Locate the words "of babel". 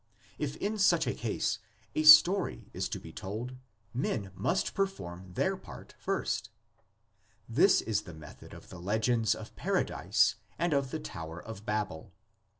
11.39-12.11